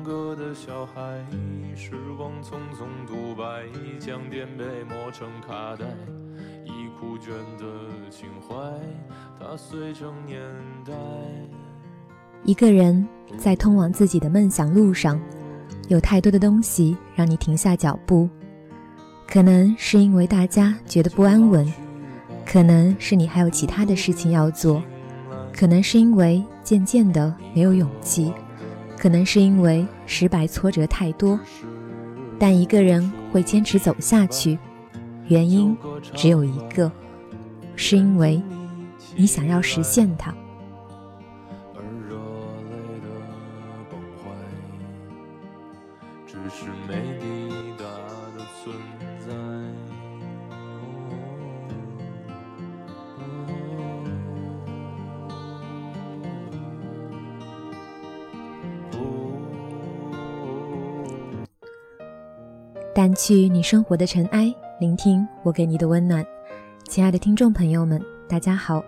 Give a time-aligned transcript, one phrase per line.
[0.00, 1.22] 听歌的小孩，
[1.76, 3.66] 时光匆匆独白，
[3.98, 5.84] 将颠沛磨成卡带，
[6.64, 8.54] 已枯卷的情怀，
[9.38, 10.40] 它碎成年
[10.86, 10.94] 代。
[12.44, 15.20] 一个人在通往自己的梦想路上，
[15.88, 18.26] 有太多的东西让你停下脚步，
[19.26, 21.70] 可能是因为大家觉得不安稳，
[22.46, 24.82] 可能是你还有其他的事情要做，
[25.52, 28.32] 可能是因为渐渐的没有勇气。
[29.00, 31.40] 可能是因为失败挫折太多，
[32.38, 34.58] 但一个人会坚持走下去，
[35.26, 35.74] 原因
[36.14, 36.92] 只有一个，
[37.76, 38.42] 是因为
[39.16, 40.34] 你想要实现它。
[63.00, 66.22] 掸去你生活的尘埃，聆听我给你的温暖。
[66.86, 67.98] 亲爱的听众朋友们，
[68.28, 68.84] 大家好，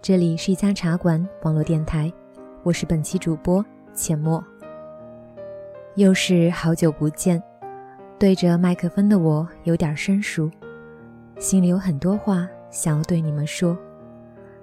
[0.00, 2.12] 这里是一家茶馆网络电台，
[2.64, 4.44] 我是本期主播浅墨。
[5.94, 7.40] 又是好久不见，
[8.18, 10.50] 对着麦克风的我有点生疏，
[11.38, 13.78] 心里有很多话想要对你们说，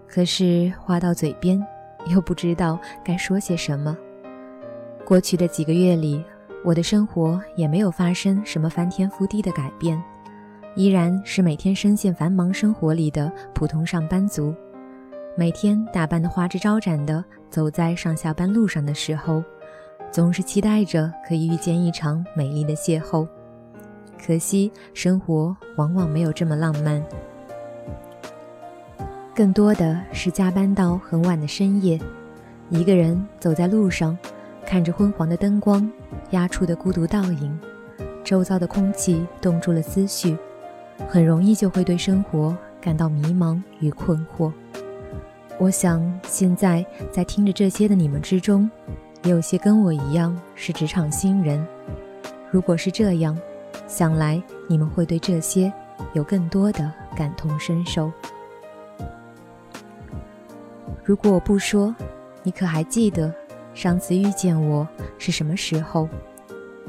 [0.09, 1.65] 可是话到嘴边
[2.07, 3.97] 又不知道该说些什么。
[5.05, 6.21] 过去的几个月里。
[6.63, 10.01] 我的生活也没有发生什么翻天覆地的改变，
[10.75, 14.53] 依然是每天深陷繁忙生活里的普通上班族。
[15.37, 19.41] 每天打扮的花枝招展的走在上下班路上的时候，
[20.11, 23.25] 总是期待着可以遇见一场美丽的邂逅。
[24.21, 27.01] 可惜生活往往没有这么浪漫，
[29.33, 31.97] 更多的是加班到很晚的深夜，
[32.69, 34.17] 一个人走在路上。
[34.69, 35.91] 看着昏黄的灯光
[36.29, 37.59] 压出的孤独倒影，
[38.23, 40.37] 周遭的空气冻住了思绪，
[41.07, 44.53] 很容易就会对生活感到迷茫与困惑。
[45.57, 48.69] 我想，现在在听着这些的你们之中，
[49.23, 51.65] 也有些跟我一样是职场新人。
[52.51, 53.35] 如果是这样，
[53.87, 55.73] 想来你们会对这些
[56.13, 58.11] 有更多的感同身受。
[61.03, 61.95] 如果我不说，
[62.43, 63.33] 你可还记得？
[63.79, 64.85] 上次遇见我
[65.17, 66.09] 是什么时候？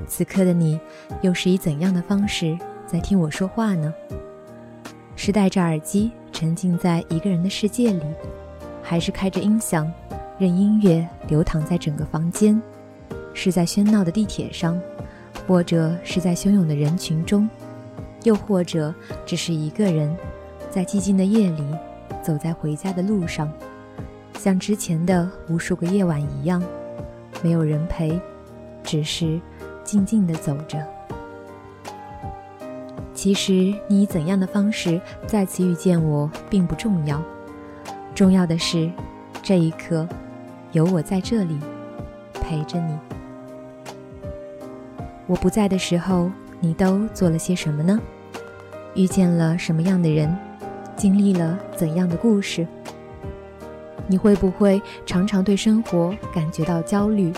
[0.08, 0.80] 此刻的你
[1.22, 3.94] 又是以怎样的方式在听我说话呢？
[5.14, 8.02] 是戴着耳机沉浸在一个人的世界里，
[8.82, 9.88] 还是开着音响，
[10.36, 12.60] 任音乐流淌在整个房间？
[13.34, 14.76] 是在喧闹的地铁上，
[15.46, 17.48] 或者是在汹涌的人群中，
[18.24, 18.92] 又或者
[19.24, 20.12] 只是一个人，
[20.72, 21.64] 在寂静的夜里，
[22.20, 23.48] 走在回家的路上，
[24.40, 26.60] 像之前的无数个夜晚一样。
[27.42, 28.20] 没有人陪，
[28.82, 29.40] 只是
[29.84, 30.78] 静静地走着。
[33.14, 37.22] 其实你以怎样的方式再次遇见我并不重要，
[38.14, 38.90] 重要的是
[39.42, 40.08] 这一刻
[40.72, 41.58] 有我在这里
[42.32, 42.98] 陪着你。
[45.26, 46.30] 我不在的时候，
[46.60, 48.00] 你都做了些什么呢？
[48.94, 50.34] 遇见了什么样的人？
[50.96, 52.66] 经历了怎样的故事？
[54.10, 57.32] 你会不会常常对生活感觉到焦虑，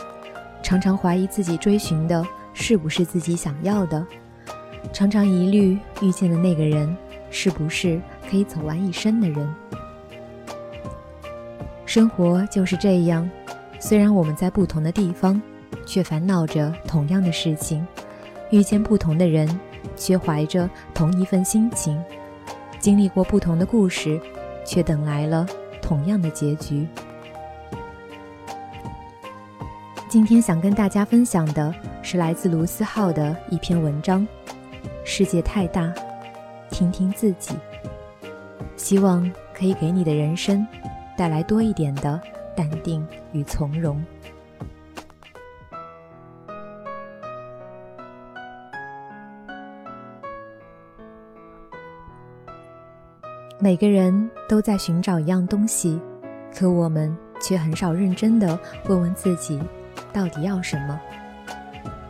[0.62, 4.06] 常常怀疑自己追寻的是不是自己想要的，
[4.90, 6.96] 常常疑虑遇见的那个人
[7.28, 9.54] 是不是可以走完一生的人？
[11.84, 13.28] 生活就是这样，
[13.78, 15.40] 虽然我们在不同的地方，
[15.84, 17.84] 却烦恼着同样的事情；
[18.50, 19.46] 遇见不同的人，
[19.94, 22.02] 却怀着同一份心情；
[22.78, 24.18] 经历过不同的故事，
[24.64, 25.46] 却等来了。
[25.92, 26.88] 同样的结局。
[30.08, 34.26] 今天想跟大家分享的是来自卢思浩的一篇文章：
[35.04, 35.92] 世界太大，
[36.70, 37.54] 听听自己。
[38.74, 40.66] 希望可以给你的人生
[41.14, 42.18] 带来多一点的
[42.56, 44.02] 淡定与从容。
[53.62, 56.00] 每个人都在寻找一样东西，
[56.52, 59.56] 可我们却很少认真的问问自己，
[60.12, 61.00] 到底要什么。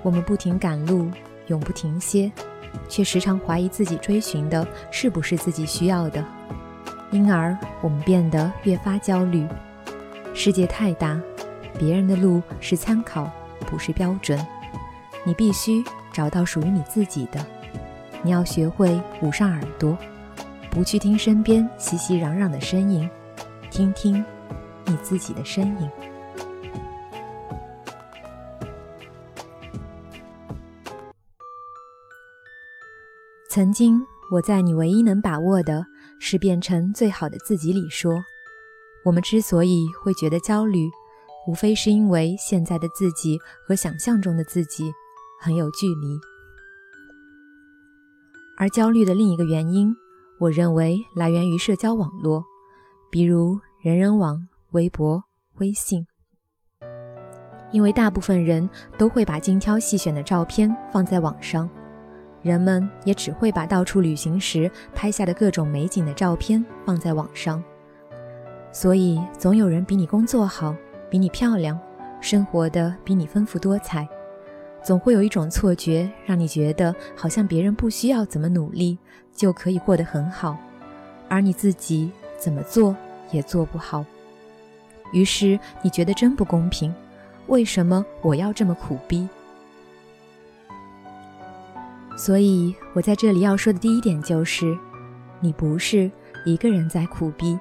[0.02, 1.10] 我们不停赶路，
[1.48, 2.32] 永不停歇，
[2.88, 6.24] 却时常怀疑自己追寻的是不是自己需要的，
[7.10, 9.46] 因而我们变得越发焦虑。
[10.32, 11.20] 世界太大，
[11.78, 13.30] 别人的路是参考，
[13.66, 14.42] 不是标准。
[15.22, 15.84] 你必须
[16.14, 17.44] 找到属于你自己的。
[18.22, 19.94] 你要学会捂上耳朵，
[20.74, 23.08] 不去听身边熙熙攘攘的声音，
[23.70, 24.24] 听听
[24.86, 25.90] 你自己的声音。
[33.50, 35.84] 曾经，我在你唯一能把握的
[36.18, 38.24] 是变成最好的自己里说，
[39.04, 40.88] 我们之所以会觉得焦虑，
[41.46, 43.38] 无非是因为现在的自己
[43.68, 44.90] 和想象中的自己
[45.38, 46.18] 很有距离。
[48.56, 49.94] 而焦虑的另一个原因，
[50.38, 52.44] 我认为来源于社交网络，
[53.10, 55.22] 比如人人网、微博、
[55.58, 56.06] 微信，
[57.70, 58.68] 因为大部分人
[58.98, 61.68] 都会把精挑细选的照片放在网上。
[62.42, 67.62] 人们也只会把到处旅行时拍下的各种美景的照片放在网上，
[68.72, 70.74] 所以总有人比你工作好，
[71.08, 71.78] 比你漂亮，
[72.20, 74.08] 生活的比你丰富多彩，
[74.82, 78.98] 总会有一种错觉，让你觉得好像别人不需要怎么努力
[79.34, 80.56] 就可以过得很好，
[81.28, 82.94] 而你自己怎么做
[83.30, 84.04] 也做不好，
[85.12, 86.94] 于是你觉得真不公平，
[87.46, 89.28] 为什么我要这么苦逼？
[92.16, 94.76] 所以，我在这里要说的第一点就是，
[95.40, 96.10] 你不是
[96.44, 97.58] 一个人在苦逼。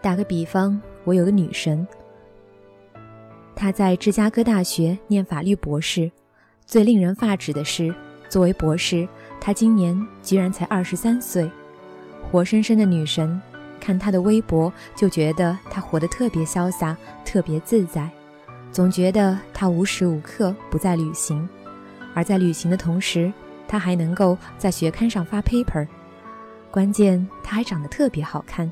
[0.00, 1.88] 打个比方，我有个女神，
[3.56, 6.10] 她在芝加哥大学念法律博士。
[6.66, 7.92] 最令人发指的是，
[8.28, 9.08] 作为博士，
[9.40, 11.50] 她今年居然才二十三岁。
[12.30, 13.40] 活生生的女神，
[13.80, 18.08] 看她的微博就觉得她活得特别潇洒，特别自在，
[18.70, 21.48] 总觉得她无时无刻不在旅行。
[22.14, 23.32] 而在旅行的同时，
[23.68, 25.86] 他还能够在学刊上发 paper，
[26.70, 28.70] 关键他还长得特别好看。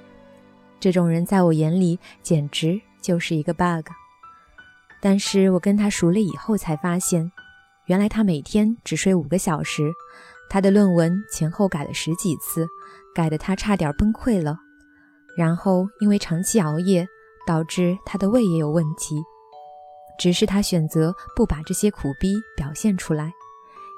[0.80, 3.86] 这种人在我眼里简直就是一个 bug。
[5.00, 7.30] 但是我跟他熟了以后才发现，
[7.86, 9.92] 原来他每天只睡五个小时，
[10.48, 12.66] 他的论文前后改了十几次，
[13.14, 14.58] 改得他差点崩溃了。
[15.36, 17.06] 然后因为长期熬夜，
[17.46, 19.22] 导致他的胃也有问题。
[20.18, 23.30] 只是他选择不把这些苦逼表现出来，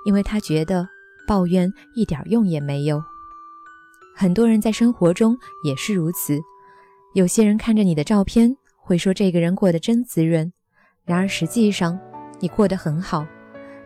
[0.05, 0.89] 因为他觉得
[1.29, 3.01] 抱怨一点用也没有。
[4.17, 6.41] 很多人在生活中也是如此，
[7.15, 10.53] 有些人看着你的照片会说这个人过得真滋润，
[11.05, 11.97] 然而实际上
[12.41, 13.25] 你过得很好，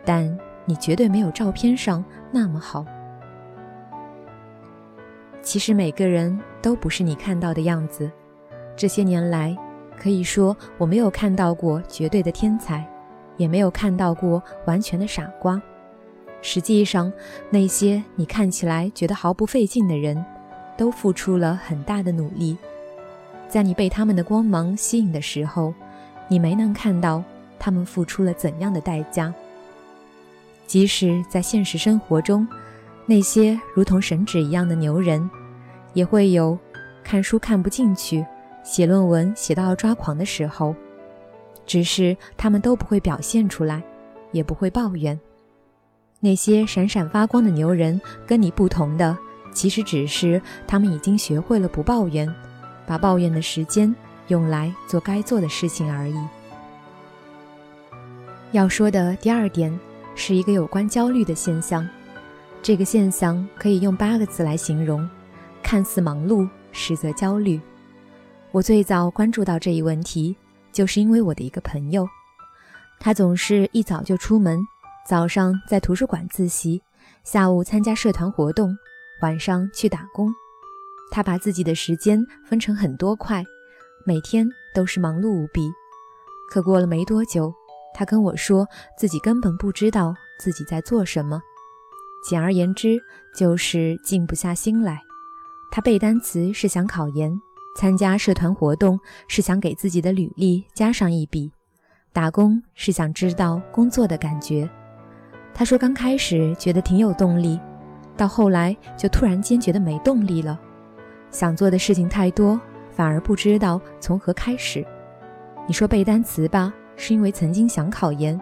[0.06, 2.84] 但你绝对没有照片上那么好。
[5.42, 8.10] 其实每个人都不是你看到的样子，
[8.74, 9.56] 这些年来。
[9.98, 12.84] 可以说，我没有看到过绝对的天才，
[13.36, 15.62] 也没有看到过完全的傻瓜。
[16.40, 17.12] 实际上，
[17.50, 20.24] 那些你看起来觉得毫不费劲的人，
[20.76, 22.56] 都付出了很大的努力。
[23.46, 25.72] 在你被他们的光芒吸引的时候，
[26.26, 27.22] 你没能看到
[27.56, 29.32] 他们付出了怎样的代价。
[30.72, 32.48] 即使在现实生活中，
[33.04, 35.28] 那些如同神旨一样的牛人，
[35.92, 36.58] 也会有
[37.04, 38.24] 看书看不进去。
[38.64, 40.74] 写论文写到抓狂的时候，
[41.66, 43.82] 只是他们都不会表现出来，
[44.30, 45.20] 也不会抱怨。
[46.20, 49.14] 那些闪闪发光的牛人，跟你不同的，
[49.52, 52.26] 其实只是他们已经学会了不抱怨，
[52.86, 53.94] 把抱怨的时间
[54.28, 56.16] 用来做该做的事情而已。
[58.52, 59.78] 要说的第二点，
[60.14, 61.88] 是一个有关焦虑的现象。
[62.62, 65.08] 这个现象可以用八个字来形容：
[65.62, 67.60] 看似忙碌，实则焦虑。
[68.52, 70.36] 我最早关注到这一问题，
[70.70, 72.06] 就是因为我的一个朋友，
[73.00, 74.60] 他总是一早就出门，
[75.08, 76.80] 早上在图书馆自习，
[77.24, 78.76] 下午参加社团活动，
[79.22, 80.32] 晚上去打工。
[81.10, 83.42] 他把自己的时间分成很多块，
[84.06, 85.68] 每天都是忙碌无比。
[86.48, 87.52] 可过了没多久，
[87.94, 91.40] 他跟我说自己根本不知道自己在做什么，
[92.28, 93.00] 简而言之
[93.34, 95.00] 就是静不下心来。
[95.70, 97.32] 他背单词是想考研。
[97.74, 101.50] 参加社团活动是想给自己的履历加上一笔，
[102.12, 104.68] 打工是想知道工作的感觉。
[105.54, 107.58] 他说刚开始觉得挺有动力，
[108.14, 110.60] 到后来就突然间觉得没动力了，
[111.30, 114.86] 想做的事情太多，反而不知道从何开始。
[115.66, 118.40] 你说背单词吧，是因为曾经想考研，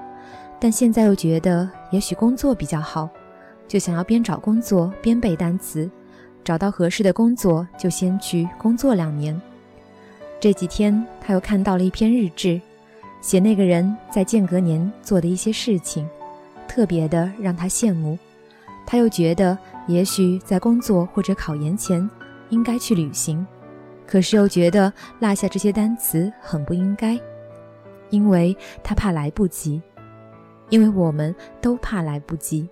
[0.58, 3.08] 但现在又觉得也许工作比较好，
[3.66, 5.90] 就想要边找工作边背单词。
[6.42, 9.38] 找到合适的工作，就先去工作两年。
[10.40, 12.58] 这几天，他又看到了一篇日志，
[13.20, 16.08] 写那个人在间隔年做的一些事情，
[16.66, 18.18] 特别的让他羡慕。
[18.86, 22.08] 他又觉得也许在工作或者考研前
[22.48, 23.46] 应该去旅行，
[24.06, 27.20] 可是又觉得落下这些单词很不应该，
[28.10, 29.80] 因为他怕来不及，
[30.68, 32.68] 因为我们都怕来不及，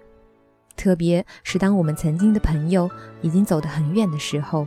[0.76, 2.90] 特别是当我们曾经的朋友
[3.22, 4.66] 已经走得很远的时候。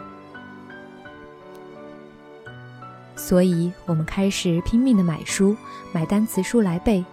[3.16, 5.56] 所以，我们开始拼命的买书，
[5.92, 7.06] 买单词书来背。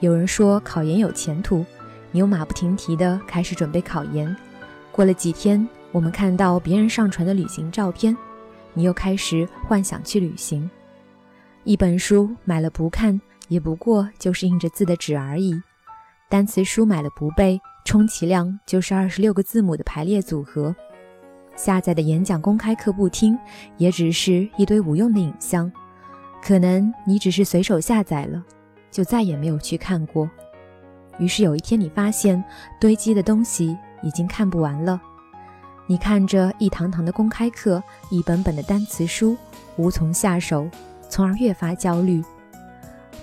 [0.00, 1.64] 有人说考研有前途，
[2.12, 4.36] 你又马不停蹄的开始准备考研。
[4.92, 8.14] 过了几天，我们看到别人上传的旅行照片，
[8.74, 10.68] 你又开始幻想去旅行。
[11.64, 15.60] 一本书买了不看，也不过就是印着字的纸而已。
[16.28, 20.74] 单词书买了不背，充其量就是二十六个字母的排列组合。
[21.56, 23.38] 下载的演讲公开课不听，
[23.76, 25.70] 也只是一堆无用的影像。
[26.40, 28.42] 可能你只是随手下载了，
[28.90, 30.30] 就再也没有去看过。
[31.18, 32.42] 于是有一天，你发现
[32.80, 35.00] 堆积的东西已经看不完了。
[35.86, 39.36] 你看着一堂堂的公开课，一本本的单词书，
[39.76, 40.68] 无从下手，
[41.08, 42.22] 从而越发焦虑。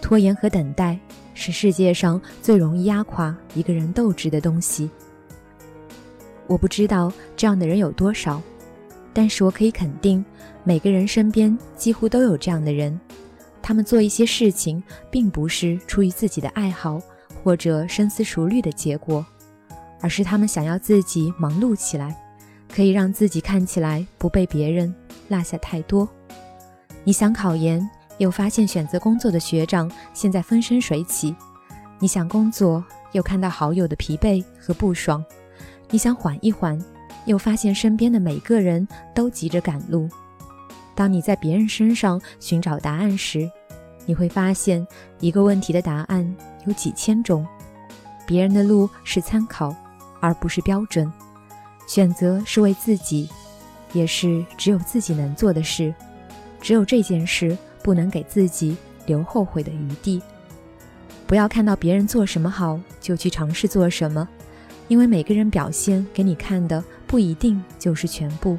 [0.02, 1.00] 拖延和等待
[1.34, 4.90] 是世界上最容易压垮一个人斗志的东西。
[6.48, 8.42] 我不知道这样的人有多少，
[9.14, 10.24] 但是我可以肯定，
[10.64, 13.00] 每个人身边几乎都有这样的人。
[13.64, 17.02] 他们做一些事情，并不是出于自己的爱好
[17.44, 19.26] 或者深思熟虑的结果，
[20.02, 22.16] 而是他们想要自己忙碌起来，
[22.72, 24.94] 可以让自己看起来不被别人
[25.30, 26.08] 落下太多。
[27.08, 31.36] 你想考研，又发现选择工作的学长现在风生水起；
[32.00, 35.24] 你想工作，又看到好友的疲惫和不爽。
[35.92, 36.84] 你想缓一缓，
[37.26, 40.10] 又发现身边的每个人都急着赶路。
[40.96, 43.48] 当你在别人身上寻找答案时，
[44.08, 44.86] 你会发现
[45.20, 46.36] 一个问题的答案
[46.66, 47.46] 有几千种。
[48.26, 49.76] 别人的路是参考，
[50.20, 51.12] 而不是标准。
[51.86, 53.30] 选择是为自己，
[53.94, 55.94] 也是只有自己能做的事。
[56.66, 60.20] 只有这件事不能给自己留后悔的余地。
[61.28, 64.28] 不要看到别人做什么好，就去尝试做什么。
[64.88, 68.58] 因为每个人表现给你看的不一定就是全部，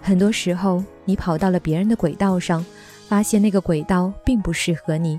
[0.00, 2.64] 很多时候你跑到了别人的轨道上，
[3.08, 5.18] 发现那个轨道并不适合你。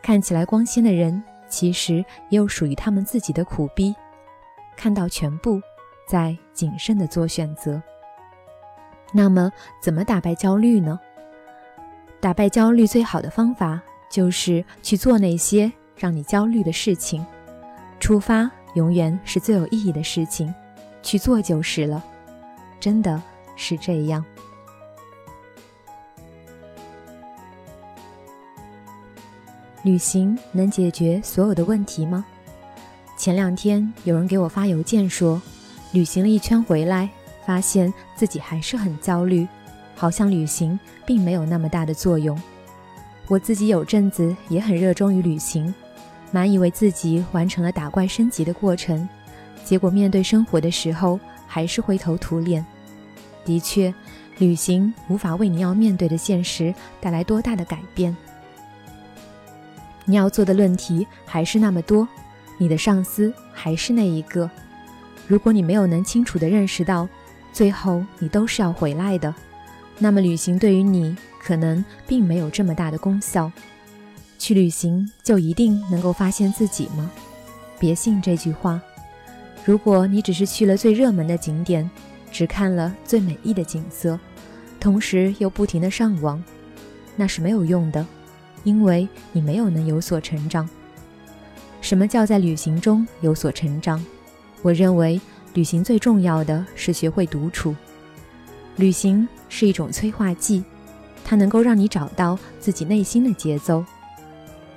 [0.00, 1.96] 看起来光鲜的人，其实
[2.30, 3.94] 也有属于他们自己的苦逼。
[4.74, 5.60] 看到全部，
[6.08, 7.82] 再谨慎的做选择。
[9.12, 10.98] 那么，怎么打败焦虑呢？
[12.22, 17.26] 打败焦虑最好的方法就是去做那些让你焦虑的事情，
[17.98, 18.48] 出发。
[18.74, 20.54] 永远是最有意义的事情，
[21.02, 22.02] 去做就是了。
[22.80, 23.20] 真的
[23.54, 24.24] 是这样。
[29.82, 32.24] 旅行能解决所有的问题吗？
[33.18, 35.42] 前两天有人给我发邮件说，
[35.90, 37.10] 旅行了一圈回来，
[37.44, 39.46] 发现自己还是很焦虑，
[40.02, 42.36] 好像旅行并没有那么大的作用。
[43.28, 45.72] 我自己有阵子也很热衷于旅行。
[46.32, 49.08] 满以为自己完成了打怪升级的过程，
[49.64, 52.66] 结果面对生活的时候还是灰头土脸。
[53.44, 53.94] 的确，
[54.38, 58.16] 旅行无法为你要面对的现实带来多大的改变。
[60.04, 62.08] 你要做的论题还是那么多，
[62.58, 64.50] 你的上司还是那一个。
[65.28, 67.08] 如果你没有能清楚地认识到，
[67.52, 69.32] 最后你都是要回来的，
[70.02, 73.52] 那么旅行对于你可能并没有这么大的功效。
[74.36, 77.08] 去旅行就一定能够发现自己吗？
[77.78, 78.82] 别信这句话。
[79.64, 81.88] 如果你只是去了最热门的景点，
[82.32, 84.18] 只看了最美丽的景色，
[84.80, 86.42] 同时又不停的上网，
[87.14, 88.04] 那是没有用的，
[88.64, 90.68] 因为你没有能有所成长。
[91.80, 94.04] 什么叫在旅行中有所成长？
[94.62, 95.20] 我认为
[95.54, 97.76] 旅行最重要的是学会独处。
[98.76, 100.64] 旅行是一种催化剂，
[101.24, 103.84] 它能够让你找到自己内心的节奏。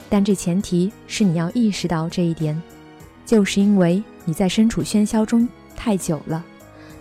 [0.10, 2.62] 但这前提是你要意识到这一点，
[3.26, 6.46] 就是因为你在身处喧嚣中太久了，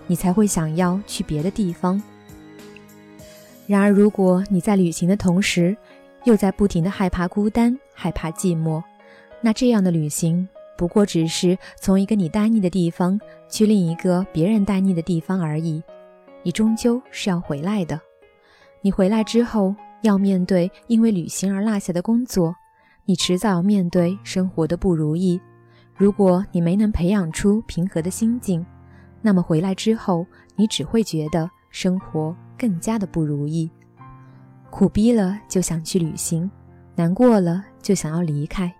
[0.07, 2.03] 你才会想要去别的地方。
[3.67, 5.77] 然而，如果你在旅行的同时，
[6.25, 8.83] 又在不停的害怕孤单、害怕寂寞，
[9.43, 15.83] 那这样的旅行不过只是从一个你待腻的地方去另一个别人待腻的地方而已。
[16.45, 18.01] 你终究是要回来的。
[18.83, 22.55] 你回来之后，要面对因为旅行而落下的工作。
[23.07, 25.41] 你迟早要面对生活的不如意，
[25.95, 28.65] 如果你没能培养出平和的心境，
[29.21, 33.71] 那么回来之后，你只会觉得生活更加的不如意，
[34.71, 36.51] 苦逼了就想去旅行，
[36.95, 38.75] 难过了就想要离开，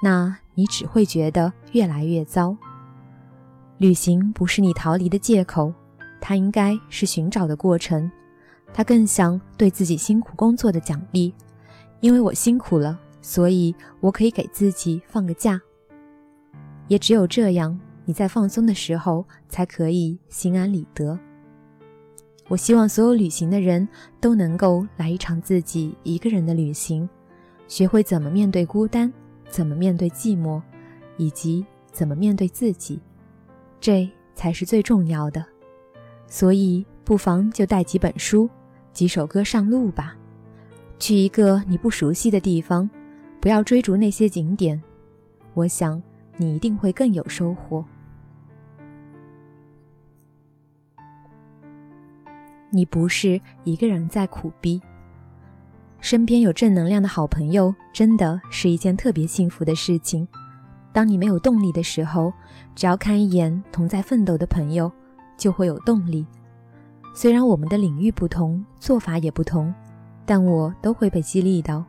[0.00, 2.56] 那你只会觉得越来越糟。
[3.78, 5.72] 旅行不是你逃离的借口，
[6.20, 8.10] 它应该是寻找的过程。
[8.72, 11.32] 它更像对自己辛苦工作的奖励，
[12.00, 15.60] 因为我辛苦了，所以我可以给自己放个假。
[16.88, 21.18] 也只有这样，你在放松的时候才可以心安理得。
[22.48, 23.88] 我希望所有旅行的人
[24.20, 27.08] 都能够来一场自己一个人的旅行，
[27.66, 29.12] 学会怎么面对孤单，
[29.48, 30.62] 怎么面对寂寞，
[31.16, 33.00] 以及怎么面对自己，
[33.80, 35.44] 这才是最重要的。
[36.28, 38.48] 所以，不妨就带几本书、
[38.92, 40.16] 几首歌上路吧，
[40.98, 42.88] 去一个你不熟悉的地方，
[43.40, 44.82] 不要追逐那些景点。
[45.54, 46.02] 我想，
[46.36, 47.84] 你一定会更有收获。
[52.70, 54.82] 你不是一个人在苦逼，
[56.00, 60.26] 身边有正能量的好朋友，真的是一件特别幸福的事情。
[60.92, 62.32] 当你没有动力的时候，
[62.74, 64.90] 只要看一眼同在奋斗的朋友，
[65.36, 66.26] 就会有动力。
[67.14, 69.72] 虽然我们的领域不同，做法也不同，
[70.24, 71.84] 但我都会被激励到。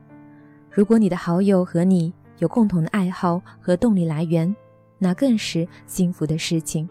[0.72, 4.56] 如果你的好友和你有共同的爱好和动力来源，
[4.98, 6.88] 那更是幸福的事情。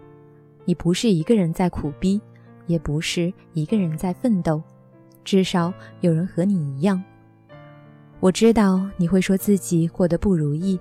[0.64, 2.20] 你不是一个人在苦逼。
[2.66, 4.60] 也不是一个人在奋斗，
[5.22, 7.00] 至少有人和你一样。
[8.18, 10.76] 我知道你会说自己过得不如意，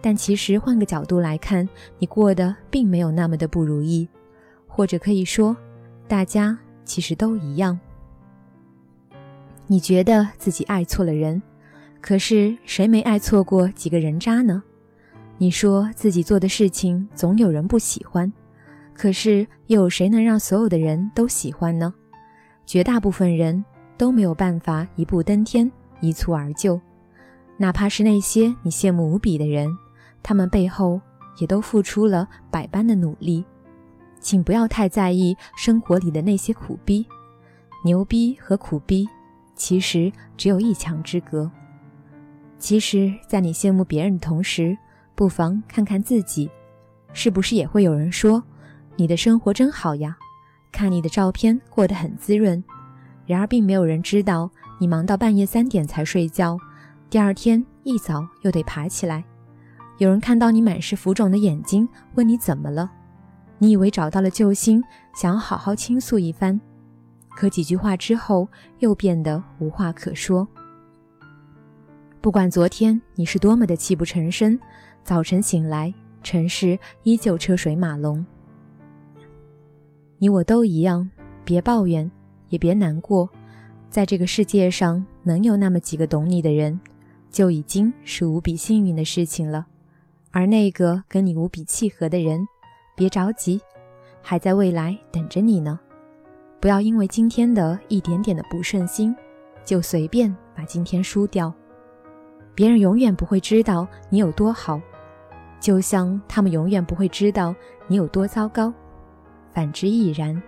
[0.00, 4.08] 但其实换个角度来看，你过得并没有那么的不如意，
[4.70, 5.54] 或者可以说，
[6.08, 7.78] 大家其实都一样。
[9.66, 11.42] 你觉得自己爱错了人，
[12.00, 14.62] 可是谁没爱错过几个人渣呢？
[15.36, 18.32] 你说自己做的事情总有人不喜欢。
[18.94, 21.92] 可是，又有谁能让所有的人都喜欢呢？
[22.66, 23.64] 绝大部分人
[23.96, 26.80] 都没有办法一步登天、一蹴而就。
[27.56, 29.68] 哪怕是那些你羡慕无比的人，
[30.22, 31.00] 他们背后
[31.38, 33.44] 也都付出了百般的努力。
[34.20, 37.06] 请不要太在意生活里的那些苦逼，
[37.84, 39.08] 牛逼和苦逼
[39.56, 41.50] 其实只有一墙之隔。
[42.58, 44.76] 其实，在你羡慕别人的同时，
[45.14, 46.50] 不妨看看自己，
[47.12, 48.42] 是不是也会有人说？
[48.96, 50.16] 你的生活真好呀，
[50.70, 52.62] 看你的照片过得很滋润。
[53.26, 56.58] 然而，并没有人知道你忙到半夜三点才睡觉，
[57.08, 59.24] 第二天一早又得爬起来。
[59.96, 62.90] 有人看到你满是浮肿的眼睛，问你怎么了？
[63.62, 64.82] 你以为找到了救星，
[65.14, 66.58] 想要好好倾诉一番，
[67.36, 70.48] 可几句话之后又变得无话可说。
[72.22, 74.58] 不管昨天你是多么的泣不成声，
[75.04, 75.92] 早晨醒来，
[76.22, 78.24] 城市依旧车水马龙。
[80.16, 81.10] 你我都一样，
[81.44, 82.10] 别抱怨，
[82.48, 83.28] 也别难过。
[83.90, 86.80] 在这个世界上，能有那么几个懂你的人，
[87.30, 89.66] 就已经是无比幸运的事情了。
[90.30, 92.46] 而那个跟你无比契合的人，
[93.00, 93.58] 别着急，
[94.20, 95.80] 还在未来等着你呢。
[96.60, 99.16] 不要因为今天的一点点的不顺心，
[99.64, 101.50] 就随便把今天输掉。
[102.54, 104.78] 别人永远不会知道你有多好，
[105.58, 107.54] 就像他们永远不会知道
[107.86, 108.70] 你有多糟糕。
[109.50, 110.42] 反之亦然。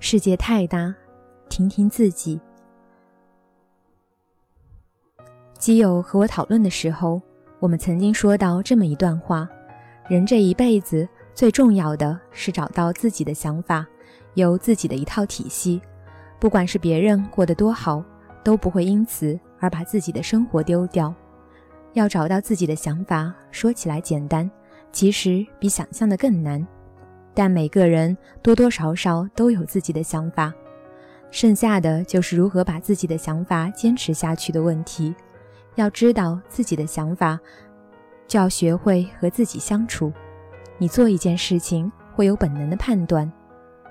[0.00, 0.92] 世界太大，
[1.48, 2.40] 听听自己。
[5.56, 7.22] 基友和我讨论的时候，
[7.60, 9.48] 我们曾经说到这么一段话：
[10.08, 13.86] 人这一辈子最重要的是找到自己的想法，
[14.34, 15.80] 有自己的一套体系。
[16.38, 18.04] 不管是别人过得多好，
[18.44, 21.12] 都不会因此而把自己的生活丢掉。
[21.94, 24.48] 要找到自己的想法，说起来简单。
[24.92, 26.64] 其实比想象的更难，
[27.34, 30.52] 但每个人多多少少都有自己的想法，
[31.30, 35.14] 剩下的就是如何把自己的想法坚持下去的问题。
[35.80, 37.38] 要知道自己的想法，
[38.26, 40.12] 就要学会和自己相处。
[40.76, 43.30] 你做一件事情会有本能的判断，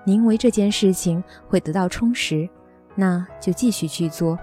[0.05, 2.47] 你因为这件事情会得到充实，
[2.95, 4.37] 那就继续去做，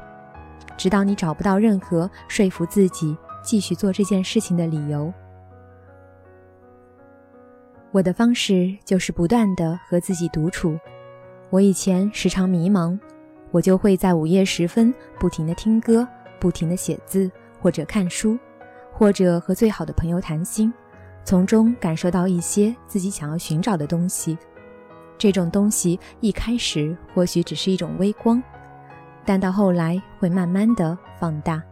[0.76, 5.12] 直到你找不到任何说服自己继续做这件事情的理由。
[7.92, 10.78] 我的方式就是不断的和自己独处。
[11.50, 12.98] 我以前时常迷茫，
[13.52, 16.06] 我就会在午夜时分不停的听歌，
[16.44, 18.38] 不停的写字，或者看书，
[18.92, 20.70] 或者和最好的朋友谈心，
[21.24, 24.36] 从中感受到一些自己想要寻找的东西。
[25.16, 28.42] 这种东西一开始或许只是一种微光，
[29.24, 31.62] 但到后来会慢慢的放大。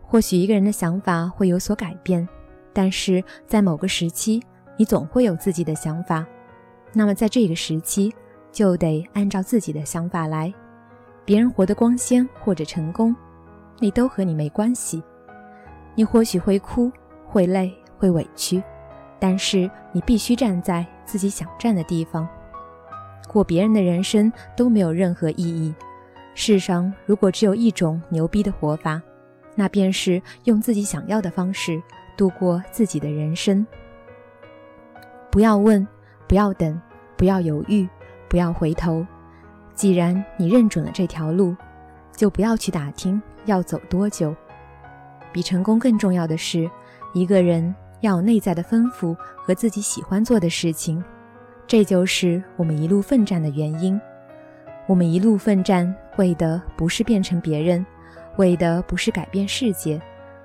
[0.00, 2.28] 或许一个人的想法会有所改变，
[2.72, 4.40] 但是在某个时期。
[4.78, 6.24] 你总会有自己的想法，
[6.92, 8.12] 那么在这个时期，
[8.50, 10.52] 就得按照自己的想法来。
[11.26, 13.14] 别人活得光鲜或者成功，
[13.82, 15.02] 那都和你没关系。
[15.96, 16.88] 你或许会哭，
[17.26, 18.62] 会累，会委屈，
[19.18, 22.28] 但是你必须站在自己想站的地方。
[23.28, 25.74] 过别人的人生都没有任何意义。
[26.32, 29.02] 世上如果只有一种牛逼的活法，
[29.56, 31.82] 那便是用自己想要的方式
[32.16, 33.66] 度过自己的人生。
[35.28, 35.84] 不要问，
[36.28, 36.80] 不要等，
[37.16, 37.88] 不要犹豫，
[38.28, 39.04] 不要回头。
[39.74, 41.56] 既然你认准了这条路，
[42.14, 44.34] 就不要去打听要走多久。
[45.32, 46.70] 比成功更重要的是，
[47.14, 51.02] 一个人要有内在的丰富和自己喜欢做的事情。
[51.66, 53.98] 这就是我们一路奋战的原因。
[54.86, 57.86] 我们一路奋战，为的不是变成别人，
[58.36, 60.00] 为的不是改变世界，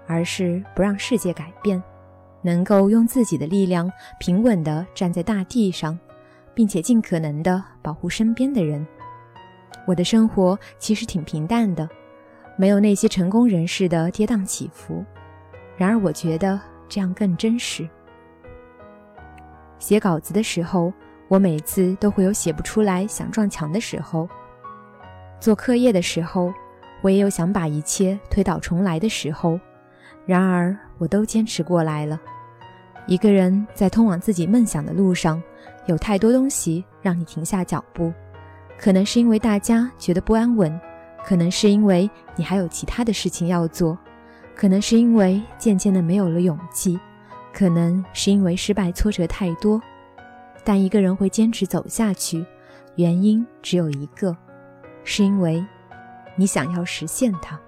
[0.05, 1.81] 而是不让世界改变，
[2.41, 5.99] 能够用自己的力量平稳地站在大地上，
[6.53, 8.85] 并且尽可能地保护身边的人。
[9.85, 11.89] 我的生活其实挺平淡的，
[12.57, 15.05] 没有那些成功人士的跌宕起伏。
[15.77, 17.87] 然而，我觉得这样更真实。
[19.79, 20.91] 写稿子的时候。
[21.29, 24.25] 我每次都会有写不出来、想撞墙的时候；
[25.41, 26.53] 做课业的时候，
[27.01, 29.59] 我也有想把一切推倒重来的时候。
[30.25, 32.17] 然而，我都坚持过来了。
[33.07, 35.43] 一个人在通往自己梦想的路上，
[35.85, 38.13] 有太多东西让你停下脚步。
[38.79, 40.79] 可能是因为大家觉得不安稳，
[41.27, 43.97] 可能是因为你还有其他的事情要做，
[44.55, 46.97] 可能是因为渐渐的没有了勇气，
[47.53, 49.81] 可能是因为失败挫折太多。
[50.63, 52.45] 但一个人会坚持走下去，
[52.95, 54.37] 原因只有一个，
[55.03, 55.61] 是因为
[56.37, 57.59] 你想要实现它。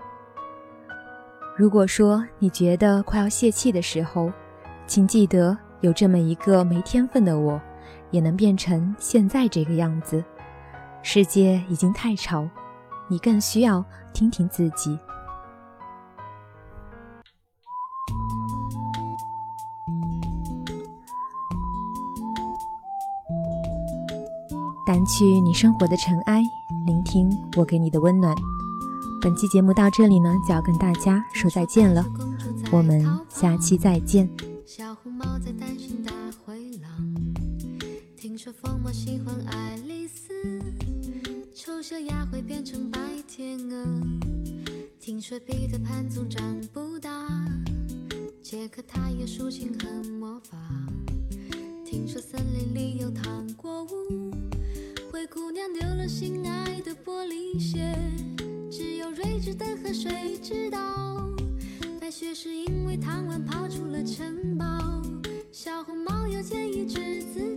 [1.57, 4.31] 如果说你觉得快要泄气的时候，
[4.87, 7.61] 请记得有这么一个没天分的我，
[8.09, 10.23] 也能变成现在这个样子。
[11.03, 12.47] 世界已经太吵，
[13.09, 14.97] 你更需要听听自己。
[24.85, 26.41] 掸去你生活的尘埃，
[26.85, 28.35] 聆听我给你的温暖。
[29.21, 32.03] 本期节目到这里呢，就要跟大家说再见了。
[32.71, 34.29] 我们下期再见。
[34.65, 36.11] 小红帽在担心大
[36.43, 36.89] 灰狼，
[38.17, 40.29] 听说疯帽喜欢爱丽丝，
[41.53, 42.18] 丑小鸭
[42.49, 43.85] 变成白天鹅。
[44.99, 47.29] 听说彼得潘总长不大，
[48.41, 50.57] 杰克他有竖琴和魔法。
[51.85, 54.31] 听说森林里有糖果屋。
[55.11, 57.95] 灰姑娘丢了心爱的玻璃鞋，
[58.71, 61.29] 只有睿智的河水知道。
[62.01, 65.03] 白雪是因为贪玩跑出了城堡，
[65.51, 67.55] 小红帽要建议治自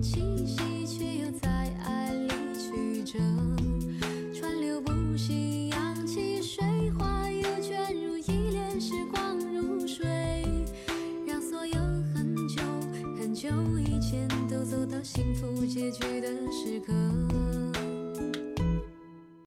[0.00, 0.67] 气息，